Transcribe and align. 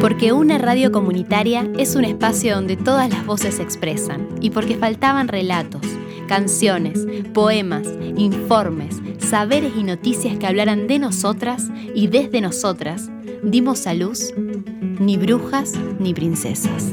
Porque 0.00 0.32
una 0.32 0.58
radio 0.58 0.90
comunitaria 0.90 1.68
es 1.78 1.94
un 1.94 2.04
espacio 2.04 2.54
donde 2.54 2.76
todas 2.76 3.08
las 3.08 3.24
voces 3.24 3.56
se 3.56 3.62
expresan 3.62 4.28
y 4.40 4.50
porque 4.50 4.76
faltaban 4.76 5.28
relatos, 5.28 5.82
canciones, 6.26 7.06
poemas, 7.32 7.88
informes, 8.16 9.00
saberes 9.18 9.72
y 9.76 9.84
noticias 9.84 10.36
que 10.38 10.46
hablaran 10.46 10.86
de 10.86 10.98
nosotras 10.98 11.68
y 11.94 12.08
desde 12.08 12.40
nosotras, 12.40 13.10
dimos 13.42 13.86
a 13.86 13.94
luz 13.94 14.32
ni 14.36 15.16
brujas 15.16 15.74
ni 15.98 16.14
princesas. 16.14 16.90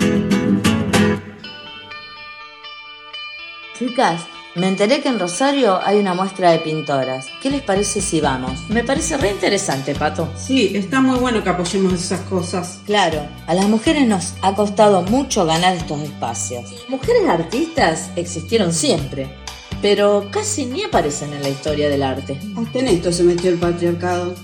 Chicas, 3.78 4.26
me 4.60 4.68
enteré 4.68 5.00
que 5.02 5.08
en 5.08 5.20
Rosario 5.20 5.80
hay 5.82 6.00
una 6.00 6.14
muestra 6.14 6.52
de 6.52 6.60
pintoras. 6.60 7.28
¿Qué 7.42 7.50
les 7.50 7.62
parece 7.62 8.02
si 8.02 8.20
vamos? 8.20 8.70
Me 8.70 8.84
parece 8.84 9.16
re 9.18 9.32
interesante, 9.32 9.96
Pato. 9.96 10.28
Sí, 10.36 10.72
está 10.76 11.00
muy 11.00 11.18
bueno 11.18 11.42
que 11.44 11.50
apoyemos 11.50 11.94
esas 11.94 12.20
cosas. 12.22 12.82
Claro, 12.86 13.22
a 13.48 13.54
las 13.54 13.70
mujeres 13.70 14.06
nos 14.06 14.34
ha 14.42 14.54
costado 14.56 15.02
mucho 15.04 15.46
ganar 15.46 15.76
estos 15.76 16.02
espacios. 16.02 16.66
Mujeres 16.90 17.28
artistas 17.30 18.10
existieron 18.18 18.74
siempre, 18.74 19.34
pero 19.82 20.28
casi 20.30 20.66
ni 20.66 20.84
aparecen 20.84 21.32
en 21.32 21.42
la 21.42 21.50
historia 21.50 21.88
del 21.90 22.04
arte. 22.04 22.38
Hasta 22.58 22.80
en 22.80 22.88
esto 22.88 23.14
se 23.14 23.24
metió 23.24 23.50
el 23.50 23.60
patriarcado. 23.60 24.36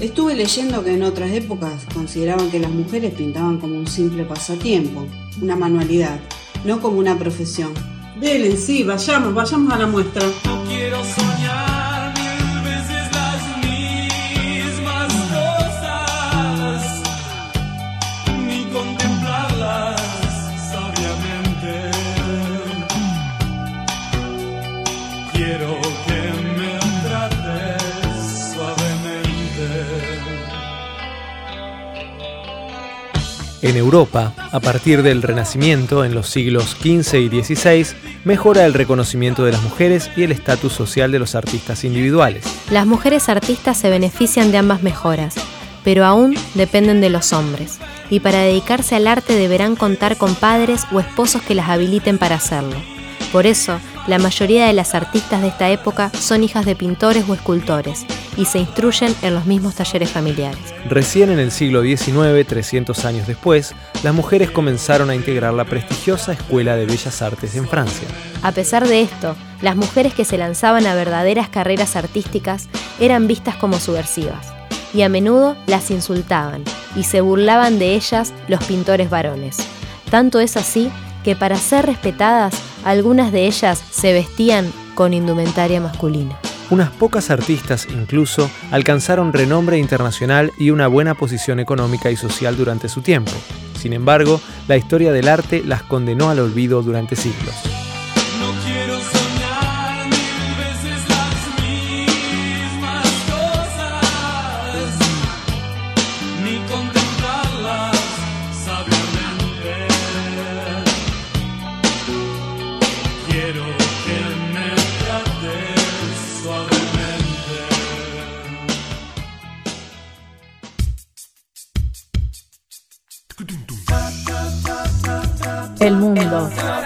Estuve 0.00 0.34
leyendo 0.34 0.82
que 0.82 0.94
en 0.94 1.04
otras 1.04 1.30
épocas 1.30 1.86
consideraban 1.94 2.50
que 2.50 2.58
las 2.58 2.70
mujeres 2.72 3.14
pintaban 3.14 3.58
como 3.58 3.76
un 3.76 3.86
simple 3.86 4.24
pasatiempo, 4.24 5.06
una 5.40 5.54
manualidad, 5.54 6.18
no 6.64 6.80
como 6.80 6.98
una 6.98 7.16
profesión. 7.16 7.72
Delen, 8.20 8.58
sí, 8.58 8.84
vayamos, 8.84 9.32
vayamos 9.32 9.72
a 9.72 9.78
la 9.78 9.86
muestra. 9.86 10.22
En 33.70 33.76
Europa, 33.76 34.34
a 34.50 34.58
partir 34.58 35.04
del 35.04 35.22
Renacimiento, 35.22 36.04
en 36.04 36.12
los 36.12 36.28
siglos 36.28 36.76
XV 36.80 37.20
y 37.20 37.28
XVI, 37.28 37.86
mejora 38.24 38.66
el 38.66 38.74
reconocimiento 38.74 39.44
de 39.44 39.52
las 39.52 39.62
mujeres 39.62 40.10
y 40.16 40.24
el 40.24 40.32
estatus 40.32 40.72
social 40.72 41.12
de 41.12 41.20
los 41.20 41.36
artistas 41.36 41.84
individuales. 41.84 42.44
Las 42.72 42.84
mujeres 42.84 43.28
artistas 43.28 43.76
se 43.78 43.88
benefician 43.88 44.50
de 44.50 44.58
ambas 44.58 44.82
mejoras, 44.82 45.36
pero 45.84 46.04
aún 46.04 46.36
dependen 46.54 47.00
de 47.00 47.10
los 47.10 47.32
hombres, 47.32 47.78
y 48.10 48.18
para 48.18 48.40
dedicarse 48.40 48.96
al 48.96 49.06
arte 49.06 49.36
deberán 49.36 49.76
contar 49.76 50.16
con 50.16 50.34
padres 50.34 50.82
o 50.90 50.98
esposos 50.98 51.40
que 51.40 51.54
las 51.54 51.68
habiliten 51.68 52.18
para 52.18 52.34
hacerlo. 52.34 52.74
Por 53.30 53.46
eso, 53.46 53.78
la 54.08 54.18
mayoría 54.18 54.66
de 54.66 54.72
las 54.72 54.96
artistas 54.96 55.42
de 55.42 55.48
esta 55.48 55.70
época 55.70 56.10
son 56.18 56.42
hijas 56.42 56.66
de 56.66 56.74
pintores 56.74 57.28
o 57.28 57.34
escultores, 57.34 58.04
y 58.36 58.44
se 58.44 58.58
instruyen 58.58 59.14
en 59.22 59.34
los 59.34 59.46
mismos 59.46 59.74
talleres 59.74 60.10
familiares. 60.10 60.60
Recién 60.88 61.30
en 61.30 61.38
el 61.38 61.50
siglo 61.50 61.82
XIX, 61.82 62.46
300 62.46 63.04
años 63.04 63.26
después, 63.26 63.74
las 64.02 64.14
mujeres 64.14 64.50
comenzaron 64.50 65.10
a 65.10 65.14
integrar 65.14 65.54
la 65.54 65.64
prestigiosa 65.64 66.32
Escuela 66.32 66.76
de 66.76 66.86
Bellas 66.86 67.22
Artes 67.22 67.54
en 67.56 67.68
Francia. 67.68 68.08
A 68.42 68.52
pesar 68.52 68.86
de 68.86 69.02
esto, 69.02 69.36
las 69.60 69.76
mujeres 69.76 70.14
que 70.14 70.24
se 70.24 70.38
lanzaban 70.38 70.86
a 70.86 70.94
verdaderas 70.94 71.48
carreras 71.48 71.96
artísticas 71.96 72.68
eran 72.98 73.26
vistas 73.26 73.56
como 73.56 73.78
subversivas, 73.78 74.46
y 74.94 75.02
a 75.02 75.08
menudo 75.08 75.56
las 75.66 75.90
insultaban 75.90 76.64
y 76.96 77.04
se 77.04 77.20
burlaban 77.20 77.78
de 77.78 77.94
ellas 77.94 78.32
los 78.48 78.62
pintores 78.64 79.10
varones. 79.10 79.56
Tanto 80.10 80.40
es 80.40 80.56
así 80.56 80.90
que 81.24 81.36
para 81.36 81.56
ser 81.56 81.86
respetadas, 81.86 82.54
algunas 82.84 83.30
de 83.32 83.46
ellas 83.46 83.82
se 83.90 84.12
vestían 84.12 84.72
con 84.94 85.12
indumentaria 85.14 85.80
masculina. 85.80 86.38
Unas 86.70 86.90
pocas 86.90 87.30
artistas 87.30 87.88
incluso 87.90 88.48
alcanzaron 88.70 89.32
renombre 89.32 89.78
internacional 89.78 90.52
y 90.56 90.70
una 90.70 90.86
buena 90.86 91.14
posición 91.14 91.58
económica 91.58 92.12
y 92.12 92.16
social 92.16 92.56
durante 92.56 92.88
su 92.88 93.02
tiempo. 93.02 93.32
Sin 93.76 93.92
embargo, 93.92 94.40
la 94.68 94.76
historia 94.76 95.10
del 95.12 95.28
arte 95.28 95.64
las 95.64 95.82
condenó 95.82 96.30
al 96.30 96.38
olvido 96.38 96.82
durante 96.82 97.16
siglos. 97.16 97.69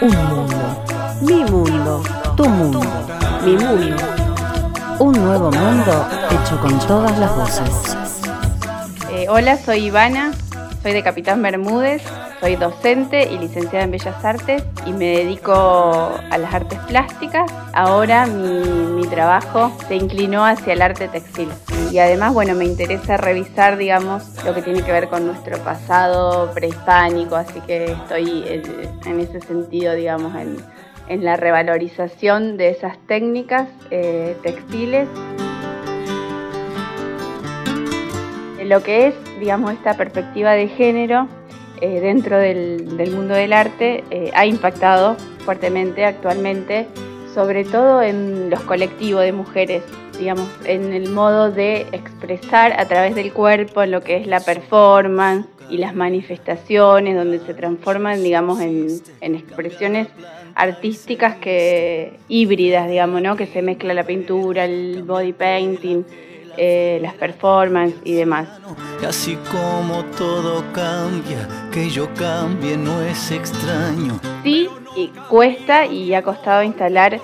Un 0.04 0.16
mundo. 0.28 0.84
Mi 1.22 1.44
mundo, 1.44 2.02
tu 2.36 2.46
mundo, 2.46 2.80
mi 3.42 3.56
mundo. 3.56 3.96
Un 4.98 5.12
nuevo 5.12 5.50
mundo 5.50 6.06
hecho 6.30 6.60
con 6.60 6.78
todas 6.80 7.18
las 7.18 7.34
voces. 7.34 7.96
Eh, 9.10 9.26
hola, 9.28 9.56
soy 9.56 9.86
Ivana, 9.86 10.32
soy 10.82 10.92
de 10.92 11.02
Capitán 11.02 11.40
Bermúdez, 11.40 12.02
soy 12.44 12.56
docente 12.56 13.26
y 13.32 13.38
licenciada 13.38 13.86
en 13.86 13.90
Bellas 13.90 14.22
Artes 14.22 14.62
y 14.84 14.92
me 14.92 15.16
dedico 15.16 15.54
a 15.54 16.36
las 16.36 16.52
artes 16.52 16.78
plásticas. 16.80 17.50
Ahora 17.72 18.26
mi, 18.26 19.06
trabajo 19.06 19.74
se 19.88 19.96
inclinó 19.96 20.44
hacia 20.44 20.74
el 20.74 20.82
arte 20.82 21.08
textil 21.08 21.48
y 21.90 21.98
además, 22.00 22.34
bueno, 22.34 22.54
me 22.54 22.66
interesa 22.66 23.16
revisar, 23.16 23.78
digamos, 23.78 24.44
lo 24.44 24.54
que 24.54 24.60
tiene 24.60 24.82
que 24.82 24.92
ver 24.92 25.08
con 25.08 25.24
nuestro 25.26 25.56
pasado 25.60 26.52
prehispánico, 26.52 27.34
así 27.34 27.62
que 27.62 27.92
estoy 27.92 28.44
en, 28.46 28.62
en 29.06 29.20
ese 29.20 29.40
sentido, 29.40 29.94
digamos, 29.94 30.34
en, 30.34 30.58
en 31.08 31.24
la 31.24 31.36
revalorización 31.36 32.58
de 32.58 32.70
esas 32.70 32.98
técnicas 33.06 33.70
eh, 33.90 34.36
textiles 34.42 35.08
lo 38.64 38.82
que 38.82 39.08
es, 39.08 39.14
digamos, 39.38 39.72
esta 39.72 39.94
perspectiva 39.94 40.52
de 40.52 40.68
género 40.68 41.28
eh, 41.84 42.00
dentro 42.00 42.38
del, 42.38 43.10
mundo 43.14 43.34
del 43.34 43.52
arte 43.52 44.04
eh, 44.10 44.30
ha 44.32 44.46
impactado 44.46 45.16
fuertemente 45.44 46.06
actualmente, 46.06 46.86
sobre 47.34 47.62
todo 47.62 48.00
en 48.00 48.48
los 48.48 48.60
colectivos 48.60 49.22
de 49.22 49.32
mujeres, 49.32 49.82
digamos, 50.18 50.48
en 50.64 50.94
el 50.94 51.10
modo 51.10 51.50
de 51.50 51.82
expresar 51.92 52.80
a 52.80 52.86
través 52.86 53.14
del 53.14 53.34
cuerpo 53.34 53.82
en 53.82 53.90
lo 53.90 54.00
que 54.00 54.16
es 54.16 54.26
la 54.26 54.40
performance 54.40 55.46
y 55.68 55.76
las 55.76 55.94
manifestaciones, 55.94 57.16
donde 57.16 57.38
se 57.40 57.52
transforman, 57.52 58.22
digamos, 58.22 58.62
en, 58.62 58.86
en 59.20 59.34
expresiones 59.34 60.08
artísticas 60.54 61.36
que 61.36 62.14
híbridas, 62.28 62.88
digamos, 62.88 63.20
¿no? 63.20 63.36
Que 63.36 63.46
se 63.46 63.60
mezcla 63.60 63.92
la 63.92 64.04
pintura, 64.04 64.64
el 64.64 65.02
body 65.02 65.34
painting, 65.34 66.02
eh, 66.56 66.98
las 67.02 67.14
performances 67.14 68.00
y 68.04 68.14
demás. 68.14 68.48
Y 69.02 69.04
así 69.04 69.38
como 69.50 70.04
todo 70.16 70.64
cambia, 70.72 71.48
que 71.72 71.88
yo 71.90 72.08
cambie 72.14 72.76
no 72.76 73.02
es 73.02 73.30
extraño. 73.30 74.20
Sí, 74.42 74.68
y 74.96 75.08
cuesta 75.28 75.86
y 75.86 76.14
ha 76.14 76.22
costado 76.22 76.62
instalar 76.62 77.20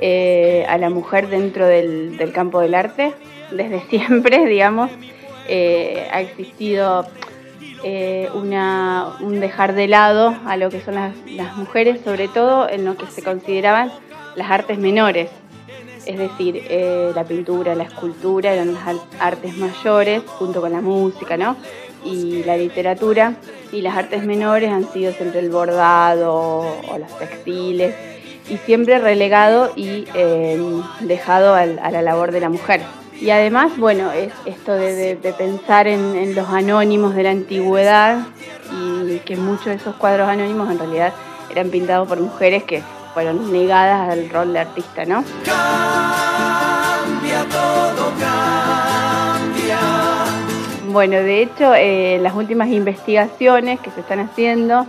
eh, 0.00 0.64
a 0.68 0.78
la 0.78 0.90
mujer 0.90 1.28
dentro 1.28 1.66
del, 1.66 2.16
del 2.16 2.32
campo 2.32 2.60
del 2.60 2.74
arte. 2.74 3.14
Desde 3.50 3.80
siempre, 3.90 4.46
digamos, 4.46 4.90
eh, 5.48 6.08
ha 6.12 6.20
existido 6.20 7.06
eh, 7.84 8.28
una, 8.34 9.16
un 9.20 9.40
dejar 9.40 9.74
de 9.74 9.88
lado 9.88 10.36
a 10.46 10.56
lo 10.56 10.70
que 10.70 10.80
son 10.80 10.94
las, 10.94 11.14
las 11.26 11.56
mujeres, 11.56 12.00
sobre 12.04 12.28
todo 12.28 12.68
en 12.68 12.84
lo 12.84 12.96
que 12.96 13.06
se 13.06 13.22
consideraban 13.22 13.92
las 14.36 14.50
artes 14.50 14.78
menores 14.78 15.30
es 16.06 16.18
decir, 16.18 16.62
eh, 16.68 17.12
la 17.14 17.24
pintura, 17.24 17.74
la 17.74 17.84
escultura 17.84 18.52
eran 18.52 18.74
las 18.74 18.96
artes 19.18 19.56
mayores 19.56 20.22
junto 20.26 20.60
con 20.60 20.72
la 20.72 20.80
música, 20.80 21.36
¿no? 21.36 21.56
Y 22.04 22.42
la 22.44 22.56
literatura 22.56 23.34
y 23.70 23.80
las 23.82 23.96
artes 23.96 24.24
menores 24.24 24.70
han 24.70 24.90
sido 24.92 25.12
siempre 25.12 25.40
el 25.40 25.50
bordado 25.50 26.34
o 26.34 26.98
los 26.98 27.18
textiles 27.18 27.94
y 28.48 28.56
siempre 28.58 28.98
relegado 28.98 29.72
y 29.76 30.04
eh, 30.14 30.60
dejado 31.00 31.54
al, 31.54 31.78
a 31.78 31.90
la 31.90 32.02
labor 32.02 32.32
de 32.32 32.40
la 32.40 32.48
mujer. 32.48 32.80
Y 33.20 33.30
además, 33.30 33.78
bueno, 33.78 34.10
es 34.10 34.32
esto 34.46 34.72
de, 34.72 35.16
pensar 35.38 35.86
en, 35.86 36.16
en, 36.16 36.34
los 36.34 36.48
anónimos 36.48 37.14
de 37.14 37.22
la 37.22 37.30
antigüedad 37.30 38.26
y 38.72 39.18
que 39.20 39.36
muchos 39.36 39.66
de 39.66 39.74
esos 39.74 39.94
cuadros 39.94 40.28
anónimos 40.28 40.68
en 40.72 40.78
realidad 40.78 41.12
eran 41.48 41.70
pintados 41.70 42.08
por 42.08 42.18
mujeres 42.20 42.64
que 42.64 42.82
fueron 43.14 43.52
negadas 43.52 44.12
al 44.12 44.28
rol 44.30 44.52
de 44.52 44.60
artista, 44.60 45.04
¿no? 45.04 45.24
Cambia 45.44 47.44
todo, 47.50 48.12
cambia. 48.18 49.78
Bueno, 50.88 51.16
de 51.16 51.42
hecho, 51.42 51.74
eh, 51.74 52.18
las 52.20 52.34
últimas 52.34 52.68
investigaciones 52.68 53.80
que 53.80 53.90
se 53.90 54.00
están 54.00 54.20
haciendo, 54.20 54.86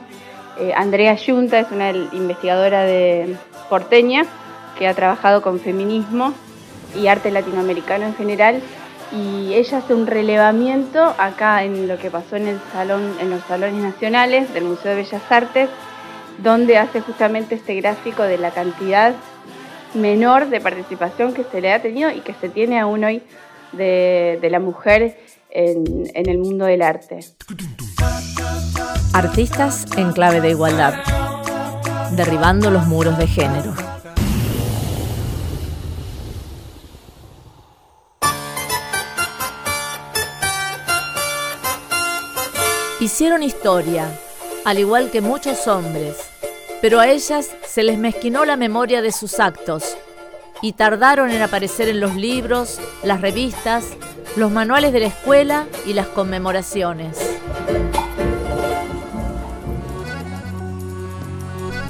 eh, 0.59 0.73
Andrea 0.75 1.15
Yunta 1.15 1.59
es 1.59 1.71
una 1.71 1.91
investigadora 1.91 2.83
de 2.83 3.35
porteña 3.69 4.25
que 4.77 4.87
ha 4.87 4.93
trabajado 4.93 5.41
con 5.41 5.59
feminismo 5.59 6.33
y 6.95 7.07
arte 7.07 7.31
latinoamericano 7.31 8.05
en 8.05 8.15
general, 8.15 8.61
y 9.11 9.53
ella 9.53 9.77
hace 9.77 9.93
un 9.93 10.07
relevamiento 10.07 11.13
acá 11.17 11.63
en 11.63 11.87
lo 11.87 11.99
que 11.99 12.09
pasó 12.09 12.35
en 12.35 12.47
el 12.47 12.59
salón, 12.71 13.15
en 13.19 13.29
los 13.29 13.43
salones 13.43 13.81
nacionales 13.81 14.51
del 14.53 14.63
Museo 14.63 14.91
de 14.91 15.03
Bellas 15.03 15.21
Artes, 15.29 15.69
donde 16.39 16.77
hace 16.77 17.01
justamente 17.01 17.55
este 17.55 17.75
gráfico 17.75 18.23
de 18.23 18.37
la 18.37 18.51
cantidad 18.51 19.13
menor 19.93 20.49
de 20.49 20.59
participación 20.59 21.33
que 21.33 21.43
se 21.43 21.61
le 21.61 21.71
ha 21.71 21.81
tenido 21.81 22.09
y 22.11 22.21
que 22.21 22.33
se 22.33 22.49
tiene 22.49 22.79
aún 22.79 23.03
hoy 23.03 23.21
de, 23.71 24.47
la 24.49 24.59
mujer 24.59 25.17
en, 25.49 26.09
en 26.13 26.29
el 26.29 26.37
mundo 26.37 26.65
del 26.65 26.81
arte. 26.81 27.19
Artistas 29.13 29.85
en 29.97 30.11
clave 30.11 30.41
de 30.41 30.49
igualdad, 30.49 30.95
derribando 32.11 32.71
los 32.71 32.87
muros 32.87 33.17
de 33.17 33.27
género. 33.27 33.73
Hicieron 42.99 43.43
historia, 43.43 44.07
al 44.65 44.79
igual 44.79 45.11
que 45.11 45.21
muchos 45.21 45.67
hombres, 45.67 46.15
pero 46.81 46.99
a 46.99 47.07
ellas 47.07 47.49
se 47.67 47.83
les 47.83 47.97
mezquinó 47.97 48.45
la 48.45 48.57
memoria 48.57 49.01
de 49.01 49.11
sus 49.11 49.39
actos 49.39 49.97
y 50.61 50.73
tardaron 50.73 51.31
en 51.31 51.41
aparecer 51.41 51.89
en 51.89 51.99
los 51.99 52.15
libros, 52.15 52.79
las 53.03 53.21
revistas, 53.21 53.85
los 54.35 54.51
manuales 54.51 54.93
de 54.93 55.01
la 55.01 55.07
escuela 55.07 55.65
y 55.85 55.93
las 55.93 56.07
conmemoraciones. 56.07 57.17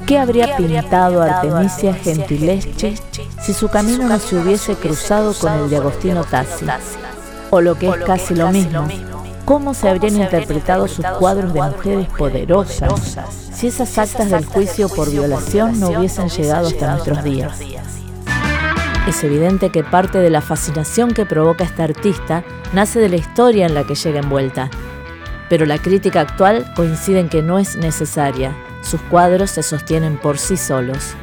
¿Qué 0.08 0.18
habría 0.18 0.58
pintado 0.58 1.22
Artemisia 1.22 1.94
Gentileschi 1.94 2.96
si 3.42 3.54
su 3.54 3.70
camino 3.70 4.08
no 4.08 4.20
se 4.20 4.38
hubiese 4.38 4.76
cruzado 4.76 5.34
con 5.34 5.54
el 5.54 5.70
de 5.70 5.78
Agostino 5.78 6.24
Tassi? 6.24 6.66
O 7.52 7.62
lo 7.62 7.76
que 7.76 7.88
es 7.88 7.96
casi 8.06 8.36
lo 8.36 8.50
mismo, 8.52 8.88
¿cómo 9.46 9.74
se 9.74 9.90
habrían 9.90 10.22
interpretado 10.22 10.88
sus 10.88 11.06
cuadros 11.06 11.54
de 11.54 11.62
mujeres 11.62 12.08
poderosas 12.10 13.20
si 13.54 13.68
esas 13.68 13.98
actas 13.98 14.30
del 14.30 14.46
juicio 14.46 14.90
por 14.90 15.10
violación 15.10 15.80
no 15.80 15.90
hubiesen 15.90 16.30
llegado 16.30 16.68
hasta 16.68 16.92
nuestros 16.92 17.24
días? 17.24 17.60
Es 19.08 19.24
evidente 19.24 19.70
que 19.70 19.84
parte 19.84 20.20
de 20.20 20.30
la 20.30 20.42
fascinación 20.42 21.14
que 21.14 21.26
provoca 21.26 21.66
esta 21.66 21.84
artista 21.84 22.44
nace 22.72 23.00
de 23.00 23.10
la 23.10 23.18
historia 23.18 23.66
en 23.66 23.74
la 23.74 23.84
que 23.84 23.96
llega 23.96 24.22
envuelta. 24.22 24.70
Pero 25.50 25.66
la 25.66 25.78
crítica 25.78 26.22
actual 26.22 26.72
coincide 26.76 27.20
en 27.20 27.28
que 27.28 27.42
no 27.42 27.60
es 27.60 27.76
necesaria. 27.76 28.56
Sus 28.82 29.02
cuadros 29.02 29.52
se 29.52 29.62
sostienen 29.62 30.18
por 30.18 30.38
sí 30.38 30.56
solos. 30.56 31.16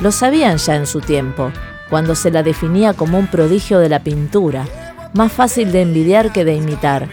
Lo 0.00 0.12
sabían 0.12 0.58
ya 0.58 0.76
en 0.76 0.86
su 0.86 1.00
tiempo, 1.00 1.50
cuando 1.90 2.14
se 2.14 2.30
la 2.30 2.42
definía 2.42 2.94
como 2.94 3.18
un 3.18 3.26
prodigio 3.26 3.78
de 3.80 3.88
la 3.88 4.00
pintura, 4.00 4.64
más 5.12 5.32
fácil 5.32 5.72
de 5.72 5.82
envidiar 5.82 6.32
que 6.32 6.44
de 6.44 6.54
imitar. 6.54 7.08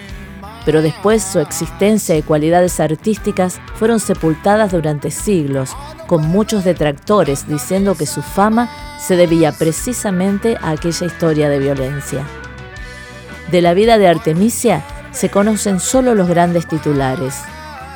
Pero 0.70 0.84
después 0.84 1.24
su 1.24 1.40
existencia 1.40 2.16
y 2.16 2.22
cualidades 2.22 2.80
artísticas 2.80 3.60
fueron 3.74 4.00
sepultadas 4.00 4.72
durante 4.72 5.10
siglos, 5.10 5.72
con 6.06 6.28
muchos 6.28 6.64
detractores 6.64 7.48
diciendo 7.48 7.96
que 7.96 8.06
su 8.06 8.22
fama 8.22 8.70
se 9.00 9.16
debía 9.16 9.52
precisamente 9.52 10.60
a 10.62 10.70
aquella 10.70 11.08
historia 11.08 11.50
de 11.50 11.58
violencia. 11.58 12.24
De 13.50 13.64
la 13.64 13.74
vida 13.74 13.98
de 13.98 14.10
Artemisia 14.10 14.86
se 15.10 15.30
conocen 15.30 15.80
solo 15.80 16.14
los 16.14 16.28
grandes 16.28 16.68
titulares, 16.68 17.34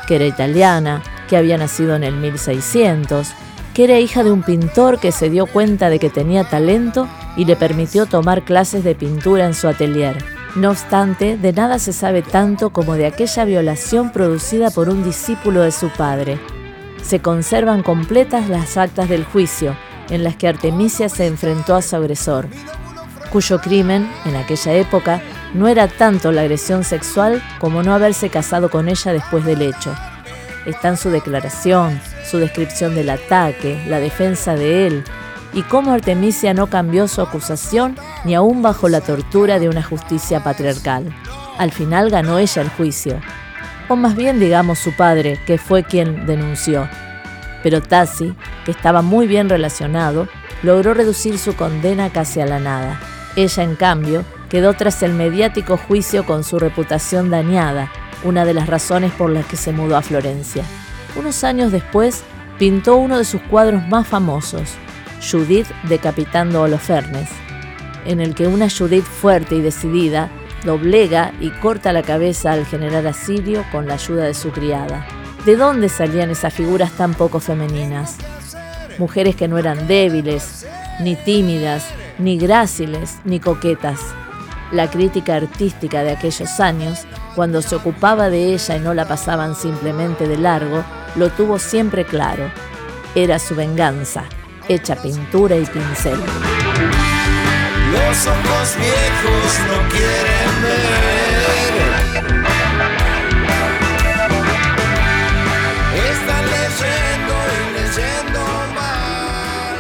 que 0.07 0.15
era 0.15 0.25
italiana, 0.25 1.03
que 1.29 1.37
había 1.37 1.59
nacido 1.59 1.95
en 1.95 2.03
el 2.03 2.15
1600, 2.15 3.33
que 3.75 3.83
era 3.83 3.99
hija 3.99 4.23
de 4.23 4.31
un 4.31 4.41
pintor 4.41 4.99
que 4.99 5.11
se 5.11 5.29
dio 5.29 5.45
cuenta 5.45 5.91
de 5.91 5.99
que 5.99 6.09
tenía 6.09 6.43
talento 6.43 7.07
y 7.37 7.45
le 7.45 7.55
permitió 7.55 8.07
tomar 8.07 8.41
clases 8.41 8.83
de 8.83 8.95
pintura 8.95 9.45
en 9.45 9.53
su 9.53 9.67
atelier. 9.67 10.42
No 10.55 10.69
obstante, 10.69 11.37
de 11.37 11.51
nada 11.51 11.79
se 11.79 11.93
sabe 11.93 12.21
tanto 12.21 12.69
como 12.69 12.93
de 12.93 13.07
aquella 13.07 13.43
violación 13.45 14.11
producida 14.11 14.69
por 14.69 14.89
un 14.89 15.03
discípulo 15.03 15.61
de 15.61 15.71
su 15.71 15.89
padre. 15.89 16.39
Se 17.01 17.19
conservan 17.19 17.81
completas 17.81 18.49
las 18.49 18.77
actas 18.77 19.09
del 19.09 19.25
juicio, 19.25 19.75
en 20.09 20.23
las 20.23 20.35
que 20.35 20.47
Artemisia 20.47 21.09
se 21.09 21.25
enfrentó 21.25 21.75
a 21.75 21.81
su 21.81 21.95
agresor, 21.95 22.47
cuyo 23.33 23.59
crimen, 23.59 24.07
en 24.25 24.35
aquella 24.35 24.73
época, 24.73 25.19
no 25.55 25.67
era 25.67 25.87
tanto 25.87 26.31
la 26.31 26.41
agresión 26.41 26.83
sexual 26.83 27.41
como 27.59 27.81
no 27.81 27.91
haberse 27.95 28.29
casado 28.29 28.69
con 28.69 28.87
ella 28.87 29.11
después 29.11 29.43
del 29.43 29.63
hecho. 29.63 29.95
Están 30.67 30.97
su 30.97 31.09
declaración, 31.09 31.99
su 32.29 32.37
descripción 32.37 32.93
del 32.93 33.09
ataque, 33.09 33.83
la 33.87 33.99
defensa 33.99 34.53
de 34.53 34.85
él, 34.85 35.03
y 35.53 35.61
cómo 35.63 35.91
Artemisia 35.91 36.53
no 36.53 36.67
cambió 36.67 37.07
su 37.07 37.21
acusación 37.21 37.95
ni 38.25 38.35
aún 38.35 38.61
bajo 38.61 38.89
la 38.89 39.01
tortura 39.01 39.59
de 39.59 39.69
una 39.69 39.83
justicia 39.83 40.43
patriarcal. 40.43 41.13
Al 41.57 41.71
final 41.71 42.09
ganó 42.09 42.39
ella 42.39 42.61
el 42.61 42.69
juicio, 42.69 43.19
o 43.87 43.95
más 43.95 44.15
bien 44.15 44.39
digamos 44.39 44.79
su 44.79 44.93
padre, 44.93 45.39
que 45.45 45.57
fue 45.57 45.83
quien 45.83 46.25
denunció. 46.25 46.87
Pero 47.61 47.81
Tassi, 47.81 48.35
que 48.65 48.71
estaba 48.71 49.01
muy 49.01 49.27
bien 49.27 49.49
relacionado, 49.49 50.27
logró 50.63 50.93
reducir 50.93 51.37
su 51.37 51.55
condena 51.55 52.09
casi 52.09 52.41
a 52.41 52.45
la 52.45 52.59
nada. 52.59 52.99
Ella, 53.35 53.63
en 53.63 53.75
cambio, 53.75 54.25
quedó 54.49 54.73
tras 54.73 55.01
el 55.03 55.13
mediático 55.13 55.77
juicio 55.77 56.25
con 56.25 56.43
su 56.43 56.59
reputación 56.59 57.29
dañada, 57.29 57.91
una 58.23 58.45
de 58.45 58.53
las 58.53 58.67
razones 58.67 59.11
por 59.11 59.29
las 59.29 59.45
que 59.45 59.57
se 59.57 59.71
mudó 59.71 59.97
a 59.97 60.01
Florencia. 60.01 60.63
Unos 61.15 61.43
años 61.43 61.71
después, 61.71 62.23
pintó 62.57 62.95
uno 62.97 63.17
de 63.17 63.25
sus 63.25 63.41
cuadros 63.41 63.87
más 63.87 64.07
famosos, 64.07 64.75
Judith 65.29 65.67
decapitando 65.83 66.59
a 66.59 66.63
Holofernes, 66.63 67.29
en 68.05 68.19
el 68.19 68.35
que 68.35 68.47
una 68.47 68.69
Judith 68.69 69.05
fuerte 69.05 69.55
y 69.55 69.61
decidida 69.61 70.29
doblega 70.65 71.33
y 71.39 71.49
corta 71.49 71.93
la 71.93 72.03
cabeza 72.03 72.51
al 72.51 72.65
general 72.65 73.07
asirio 73.07 73.65
con 73.71 73.87
la 73.87 73.95
ayuda 73.95 74.25
de 74.25 74.33
su 74.33 74.51
criada. 74.51 75.05
¿De 75.45 75.55
dónde 75.55 75.89
salían 75.89 76.29
esas 76.29 76.53
figuras 76.53 76.91
tan 76.93 77.13
poco 77.13 77.39
femeninas? 77.39 78.17
Mujeres 78.97 79.35
que 79.35 79.47
no 79.47 79.57
eran 79.57 79.87
débiles, 79.87 80.65
ni 80.99 81.15
tímidas, 81.15 81.85
ni 82.17 82.37
gráciles, 82.37 83.17
ni 83.25 83.39
coquetas. 83.39 83.99
La 84.71 84.89
crítica 84.89 85.35
artística 85.35 86.03
de 86.03 86.11
aquellos 86.11 86.59
años, 86.59 87.05
cuando 87.35 87.61
se 87.61 87.75
ocupaba 87.75 88.29
de 88.29 88.53
ella 88.53 88.77
y 88.77 88.79
no 88.79 88.93
la 88.93 89.07
pasaban 89.07 89.55
simplemente 89.55 90.27
de 90.27 90.37
largo, 90.37 90.83
lo 91.15 91.29
tuvo 91.29 91.59
siempre 91.59 92.05
claro. 92.05 92.49
Era 93.15 93.37
su 93.37 93.55
venganza, 93.55 94.23
hecha 94.69 94.95
pintura 94.95 95.55
y 95.55 95.65
pincel. 95.65 96.19
Los 97.91 98.27
ojos 98.27 98.77
viejos 98.77 99.59
no 99.67 99.77
quieren 99.89 100.53
ver. 100.63 101.43
Están 106.11 106.43
leyendo 106.45 107.33
y 107.53 107.63
leyendo 107.73 108.41
mal. 108.75 109.77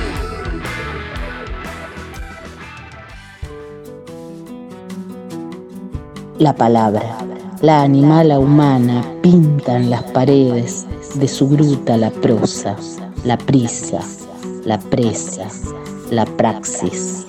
La 6.37 6.53
palabra, 6.55 7.17
la 7.61 7.81
animala 7.81 8.39
humana 8.39 9.03
pinta 9.21 9.75
en 9.77 9.89
las 9.89 10.03
paredes 10.03 10.85
de 11.15 11.27
su 11.27 11.47
gruta 11.49 11.97
la 11.97 12.11
prosa, 12.11 12.75
la 13.23 13.37
prisa, 13.37 13.99
la 14.65 14.79
presa, 14.79 15.47
la 16.09 16.25
praxis. 16.25 17.25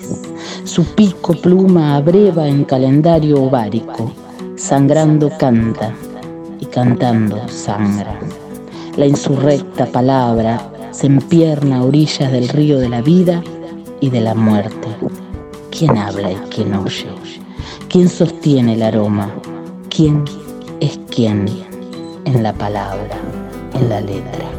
Su 0.63 0.83
pico 0.95 1.33
pluma 1.33 1.95
abreva 1.95 2.47
en 2.47 2.63
calendario 2.63 3.43
ovárico, 3.43 4.11
sangrando 4.55 5.29
canta 5.37 5.93
y 6.59 6.65
cantando 6.65 7.47
sangra. 7.47 8.19
La 8.95 9.05
insurrecta 9.05 9.85
palabra 9.85 10.71
se 10.91 11.07
empierna 11.07 11.77
a 11.77 11.83
orillas 11.83 12.31
del 12.31 12.47
río 12.47 12.79
de 12.79 12.89
la 12.89 13.01
vida 13.01 13.43
y 13.99 14.09
de 14.09 14.21
la 14.21 14.33
muerte. 14.33 14.87
¿Quién 15.71 15.97
habla 15.97 16.31
y 16.31 16.37
quién 16.49 16.73
oye? 16.73 17.07
¿Quién 17.89 18.07
sostiene 18.07 18.75
el 18.75 18.83
aroma? 18.83 19.29
¿Quién 19.89 20.23
es 20.79 20.97
quién 21.09 21.45
en 22.23 22.43
la 22.43 22.53
palabra, 22.53 23.17
en 23.73 23.89
la 23.89 23.99
letra? 23.99 24.54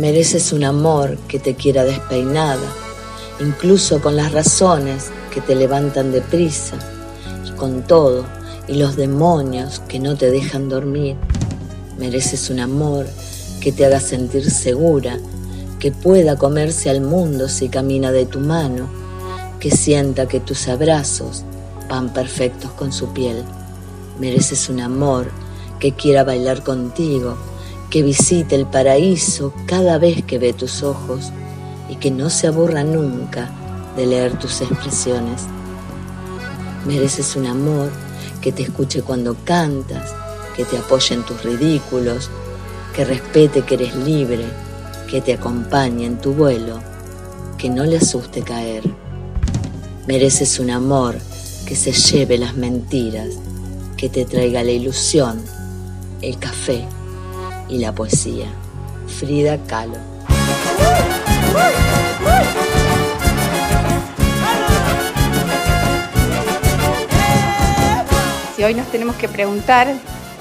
Mereces 0.00 0.54
un 0.54 0.64
amor 0.64 1.18
que 1.28 1.38
te 1.38 1.54
quiera 1.54 1.84
despeinada, 1.84 2.66
incluso 3.38 4.00
con 4.00 4.16
las 4.16 4.32
razones 4.32 5.10
que 5.30 5.42
te 5.42 5.54
levantan 5.54 6.10
deprisa, 6.10 6.78
y 7.46 7.50
con 7.50 7.82
todo, 7.82 8.24
y 8.66 8.76
los 8.76 8.96
demonios 8.96 9.80
que 9.80 9.98
no 9.98 10.16
te 10.16 10.30
dejan 10.30 10.70
dormir. 10.70 11.16
Mereces 11.98 12.48
un 12.48 12.60
amor 12.60 13.06
que 13.60 13.72
te 13.72 13.84
haga 13.84 14.00
sentir 14.00 14.50
segura, 14.50 15.18
que 15.78 15.92
pueda 15.92 16.38
comerse 16.38 16.88
al 16.88 17.02
mundo 17.02 17.46
si 17.50 17.68
camina 17.68 18.10
de 18.10 18.24
tu 18.24 18.40
mano, 18.40 18.88
que 19.58 19.70
sienta 19.70 20.26
que 20.26 20.40
tus 20.40 20.66
abrazos 20.68 21.44
van 21.90 22.10
perfectos 22.10 22.70
con 22.70 22.90
su 22.90 23.12
piel. 23.12 23.44
Mereces 24.18 24.70
un 24.70 24.80
amor 24.80 25.30
que 25.78 25.92
quiera 25.92 26.24
bailar 26.24 26.64
contigo, 26.64 27.36
que 27.90 28.04
visite 28.04 28.54
el 28.54 28.66
paraíso 28.66 29.52
cada 29.66 29.98
vez 29.98 30.24
que 30.24 30.38
ve 30.38 30.52
tus 30.52 30.84
ojos 30.84 31.32
y 31.88 31.96
que 31.96 32.12
no 32.12 32.30
se 32.30 32.46
aburra 32.46 32.84
nunca 32.84 33.50
de 33.96 34.06
leer 34.06 34.38
tus 34.38 34.60
expresiones. 34.60 35.42
Mereces 36.86 37.34
un 37.34 37.46
amor 37.46 37.90
que 38.40 38.52
te 38.52 38.62
escuche 38.62 39.02
cuando 39.02 39.36
cantas, 39.44 40.14
que 40.56 40.64
te 40.64 40.78
apoye 40.78 41.16
en 41.16 41.24
tus 41.24 41.42
ridículos, 41.42 42.30
que 42.94 43.04
respete 43.04 43.62
que 43.62 43.74
eres 43.74 43.96
libre, 43.96 44.44
que 45.10 45.20
te 45.20 45.34
acompañe 45.34 46.06
en 46.06 46.18
tu 46.18 46.32
vuelo, 46.32 46.80
que 47.58 47.68
no 47.68 47.84
le 47.84 47.96
asuste 47.96 48.42
caer. 48.42 48.84
Mereces 50.06 50.60
un 50.60 50.70
amor 50.70 51.18
que 51.66 51.74
se 51.74 51.90
lleve 51.90 52.38
las 52.38 52.54
mentiras, 52.54 53.30
que 53.96 54.08
te 54.08 54.24
traiga 54.24 54.62
la 54.62 54.70
ilusión, 54.70 55.42
el 56.22 56.38
café 56.38 56.86
y 57.70 57.78
la 57.78 57.92
poesía. 57.92 58.46
Frida 59.06 59.58
Kahlo. 59.66 59.96
Si 68.56 68.64
hoy 68.64 68.74
nos 68.74 68.86
tenemos 68.88 69.16
que 69.16 69.28
preguntar 69.28 69.88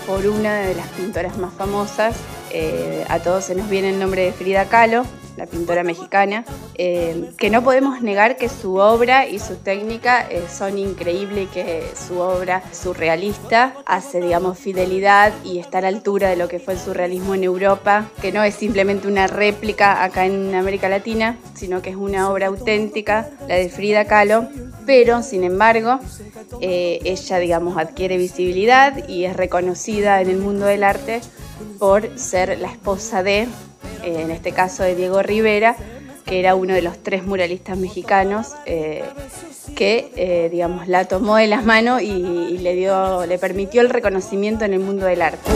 por 0.05 0.25
una 0.27 0.55
de 0.59 0.75
las 0.75 0.87
pintoras 0.89 1.37
más 1.37 1.53
famosas, 1.53 2.15
eh, 2.51 3.05
a 3.07 3.19
todos 3.19 3.45
se 3.45 3.55
nos 3.55 3.69
viene 3.69 3.91
el 3.91 3.99
nombre 3.99 4.23
de 4.23 4.33
Frida 4.33 4.65
Kahlo, 4.65 5.05
la 5.39 5.45
pintora 5.45 5.83
mexicana, 5.83 6.43
eh, 6.75 7.31
que 7.37 7.49
no 7.49 7.63
podemos 7.63 8.01
negar 8.01 8.35
que 8.35 8.49
su 8.49 8.75
obra 8.75 9.25
y 9.25 9.39
su 9.39 9.55
técnica 9.55 10.27
eh, 10.29 10.43
son 10.51 10.77
increíbles 10.77 11.47
que 11.49 11.83
su 11.95 12.19
obra 12.19 12.61
surrealista 12.73 13.73
hace, 13.85 14.19
digamos, 14.19 14.59
fidelidad 14.59 15.31
y 15.45 15.59
está 15.59 15.77
a 15.77 15.81
la 15.81 15.87
altura 15.87 16.29
de 16.29 16.35
lo 16.35 16.49
que 16.49 16.59
fue 16.59 16.73
el 16.73 16.79
surrealismo 16.79 17.35
en 17.35 17.45
Europa, 17.45 18.09
que 18.21 18.33
no 18.33 18.43
es 18.43 18.53
simplemente 18.53 19.07
una 19.07 19.27
réplica 19.27 20.03
acá 20.03 20.25
en 20.25 20.53
América 20.53 20.89
Latina, 20.89 21.37
sino 21.53 21.81
que 21.81 21.91
es 21.91 21.95
una 21.95 22.29
obra 22.29 22.47
auténtica, 22.47 23.29
la 23.47 23.55
de 23.55 23.69
Frida 23.69 24.03
Kahlo, 24.05 24.49
pero 24.85 25.23
sin 25.23 25.45
embargo, 25.45 25.99
eh, 26.59 26.99
ella, 27.05 27.37
digamos, 27.37 27.77
adquiere 27.77 28.17
visibilidad 28.17 29.07
y 29.07 29.23
es 29.23 29.37
reconocida 29.37 30.19
en 30.19 30.29
el 30.29 30.37
mundo 30.37 30.65
del 30.65 30.83
arte 30.83 31.21
por 31.79 32.19
ser 32.19 32.59
la 32.59 32.69
esposa 32.69 33.23
de 33.23 33.47
en 34.03 34.31
este 34.31 34.51
caso 34.51 34.83
de 34.83 34.95
Diego 34.95 35.21
Rivera, 35.21 35.75
que 36.25 36.39
era 36.39 36.55
uno 36.55 36.73
de 36.73 36.81
los 36.81 37.01
tres 37.01 37.25
muralistas 37.25 37.77
mexicanos 37.77 38.49
eh, 38.65 39.03
que, 39.75 40.11
eh, 40.15 40.49
digamos, 40.51 40.87
la 40.87 41.05
tomó 41.05 41.37
de 41.37 41.47
las 41.47 41.65
manos 41.65 42.01
y, 42.01 42.57
le 42.59 42.75
dio, 42.75 43.25
le 43.25 43.37
permitió 43.39 43.81
el 43.81 43.89
reconocimiento 43.89 44.65
en 44.65 44.73
el 44.73 44.79
mundo 44.79 45.05
del 45.05 45.21
arte. 45.21 45.49